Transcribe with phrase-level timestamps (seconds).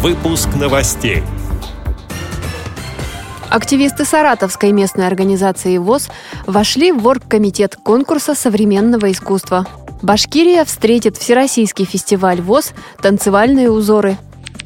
[0.00, 1.24] Выпуск новостей.
[3.50, 6.08] Активисты Саратовской местной организации ВОЗ
[6.46, 9.66] вошли в оргкомитет конкурса современного искусства.
[10.00, 14.16] Башкирия встретит Всероссийский фестиваль ВОЗ «Танцевальные узоры».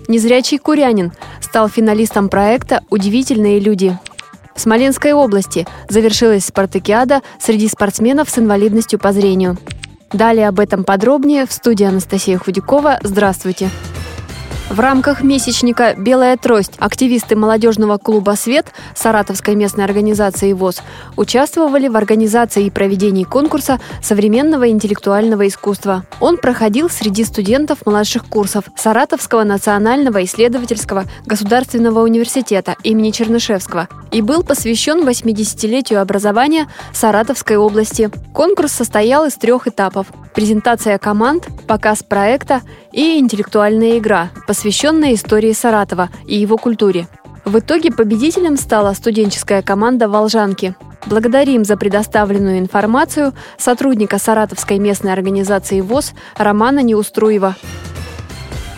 [0.07, 3.99] Незрячий курянин стал финалистом проекта «Удивительные люди».
[4.55, 9.57] В Смоленской области завершилась спартакиада среди спортсменов с инвалидностью по зрению.
[10.13, 12.99] Далее об этом подробнее в студии Анастасия Худякова.
[13.03, 13.71] Здравствуйте!
[14.73, 20.81] В рамках месячника «Белая трость» активисты молодежного клуба «Свет» Саратовской местной организации ВОЗ
[21.15, 26.07] участвовали в организации и проведении конкурса современного интеллектуального искусства.
[26.21, 34.45] Он проходил среди студентов младших курсов Саратовского национального исследовательского государственного университета имени Чернышевского и был
[34.45, 38.11] посвящен 80-летию образования Саратовской области.
[38.33, 42.61] Конкурс состоял из трех этапов– презентация команд, показ проекта
[42.93, 47.09] и интеллектуальная игра, посвященная истории Саратова и его культуре.
[47.45, 50.77] В итоге победителем стала студенческая команда «Волжанки».
[51.07, 57.57] Благодарим за предоставленную информацию сотрудника Саратовской местной организации ВОЗ Романа Неуструева.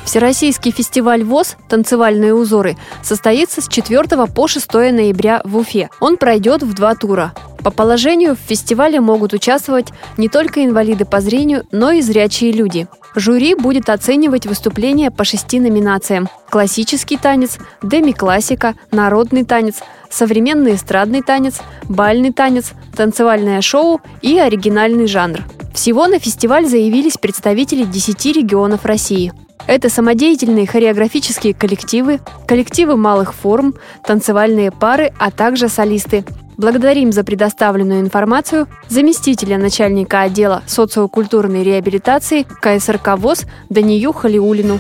[0.04, 5.88] Всероссийский фестиваль ВОЗ «Танцевальные узоры» состоится с 4 по 6 ноября в Уфе.
[6.00, 7.32] Он пройдет в два тура.
[7.64, 9.88] По положению в фестивале могут участвовать
[10.18, 12.86] не только инвалиды по зрению, но и зрячие люди.
[13.14, 16.28] Жюри будет оценивать выступления по шести номинациям.
[16.50, 19.76] Классический танец, деми-классика, народный танец,
[20.10, 25.40] современный эстрадный танец, бальный танец, танцевальное шоу и оригинальный жанр.
[25.74, 29.32] Всего на фестиваль заявились представители 10 регионов России.
[29.66, 33.74] Это самодеятельные хореографические коллективы, коллективы малых форм,
[34.04, 36.24] танцевальные пары, а также солисты.
[36.56, 44.78] Благодарим за предоставленную информацию заместителя начальника отдела социокультурной реабилитации КСРК ВОЗ Данию Халиулину.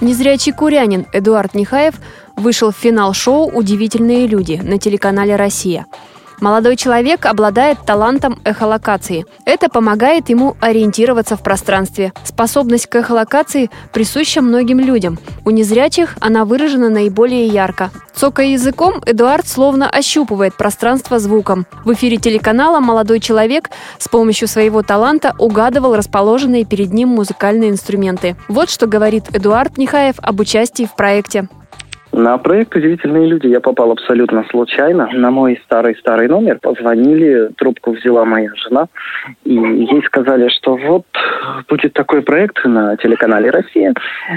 [0.00, 1.94] Незрячий курянин Эдуард Нехаев
[2.36, 5.86] вышел в финал шоу «Удивительные люди» на телеканале «Россия».
[6.40, 9.24] Молодой человек обладает талантом эхолокации.
[9.44, 12.12] Это помогает ему ориентироваться в пространстве.
[12.24, 15.18] Способность к эхолокации присуща многим людям.
[15.44, 17.90] У незрячих она выражена наиболее ярко.
[18.14, 21.66] Цокая языком, Эдуард словно ощупывает пространство звуком.
[21.84, 28.36] В эфире телеканала молодой человек с помощью своего таланта угадывал расположенные перед ним музыкальные инструменты.
[28.48, 31.48] Вот что говорит Эдуард Нехаев об участии в проекте.
[32.16, 35.08] На проект «Удивительные люди» я попал абсолютно случайно.
[35.12, 38.86] На мой старый-старый номер позвонили, трубку взяла моя жена,
[39.44, 41.06] и ей сказали, что вот
[41.68, 43.94] будет такой проект на телеканале «Россия»,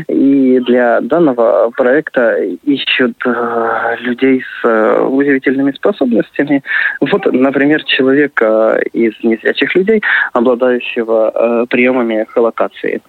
[0.07, 6.63] и для данного проекта ищут э, людей с э, удивительными способностями.
[6.99, 10.01] Вот, например, человека из незрячих людей,
[10.33, 13.01] обладающего э, приемами эхолокации.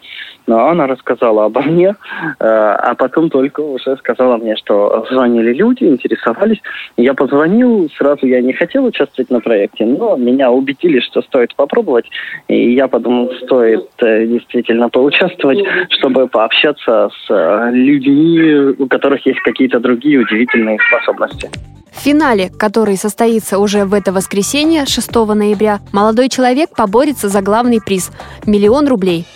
[0.49, 1.95] Но она рассказала обо мне, э,
[2.41, 6.63] а потом только уже сказала мне, что звонили люди, интересовались.
[6.97, 12.07] Я позвонил, сразу я не хотел участвовать на проекте, но меня убедили, что стоит попробовать.
[12.49, 15.59] И я подумал, стоит э, действительно поучаствовать,
[15.91, 21.51] чтобы пообщаться с э, людьми, у которых есть какие-то другие удивительные способности.
[21.93, 27.83] В финале, который состоится уже в это воскресенье, 6 ноября, молодой человек поборется за главный
[27.85, 28.11] приз–
[28.47, 29.27] миллион рублей.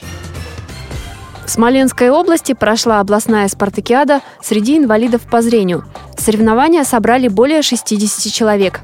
[1.52, 5.84] Смоленской области прошла областная спартакиада среди инвалидов по зрению.
[6.16, 8.80] Соревнования собрали более 60 человек.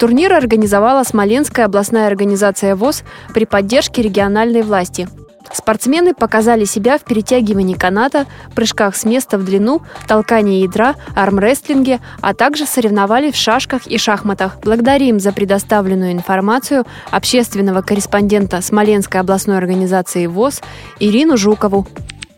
[0.00, 5.08] Турнир организовала Смоленская областная организация ВОЗ при поддержке региональной власти.
[5.52, 12.34] Спортсмены показали себя в перетягивании каната, прыжках с места в длину, толкании ядра, армрестлинге, а
[12.34, 14.58] также соревновали в шашках и шахматах.
[14.64, 20.60] Благодарим за предоставленную информацию общественного корреспондента Смоленской областной организации ВОЗ
[20.98, 21.86] Ирину Жукову.